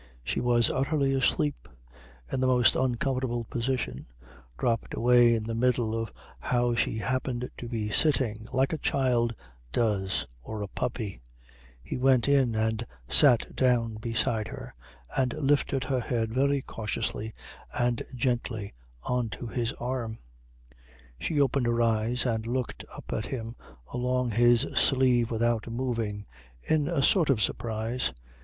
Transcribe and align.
She 0.23 0.39
was 0.41 0.71
utterly 0.71 1.13
asleep, 1.13 1.67
in 2.31 2.39
the 2.41 2.47
most 2.47 2.75
uncomfortable 2.75 3.43
position, 3.43 4.07
dropped 4.57 4.95
away 4.95 5.35
in 5.35 5.43
the 5.43 5.53
middle 5.53 5.93
of 5.95 6.11
how 6.39 6.73
she 6.73 6.97
happened 6.97 7.51
to 7.59 7.69
be 7.69 7.91
sitting 7.91 8.47
like 8.51 8.73
a 8.73 8.79
child 8.79 9.35
does 9.71 10.25
or 10.41 10.63
a 10.63 10.67
puppy; 10.67 11.11
and 11.13 11.21
he 11.83 11.97
went 11.99 12.27
in 12.27 12.55
and 12.55 12.83
sat 13.07 13.55
down 13.55 13.97
beside 13.97 14.47
her 14.47 14.73
and 15.15 15.33
lifted 15.33 15.83
her 15.83 15.99
head 15.99 16.33
very 16.33 16.63
cautiously 16.63 17.35
and 17.77 18.01
gently 18.15 18.73
on 19.07 19.29
to 19.29 19.45
his 19.45 19.71
arm. 19.73 20.17
She 21.19 21.39
opened 21.39 21.67
her 21.67 21.79
eyes 21.79 22.25
and 22.25 22.47
looked 22.47 22.83
up 22.97 23.13
at 23.13 23.27
him 23.27 23.55
along 23.93 24.31
his 24.31 24.61
sleeve 24.73 25.29
without 25.29 25.67
moving, 25.67 26.25
in 26.63 26.87
a 26.87 27.03
sort 27.03 27.29
of 27.29 27.39
surprise. 27.39 28.13